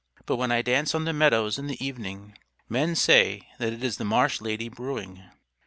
[0.25, 2.35] But when I dance on the meadows in the evening,
[2.67, 5.21] men say that it is the marsh lady brewing."